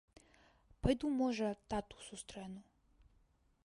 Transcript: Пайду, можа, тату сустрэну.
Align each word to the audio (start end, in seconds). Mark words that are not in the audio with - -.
Пайду, 0.85 1.07
можа, 1.21 1.49
тату 1.75 1.95
сустрэну. 2.09 2.61